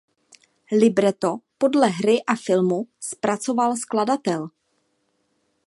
Libreto 0.81 1.31
podle 1.57 1.87
hry 1.91 2.23
a 2.27 2.35
filmu 2.35 2.87
zpracoval 2.99 3.77
skladatel. 3.77 4.49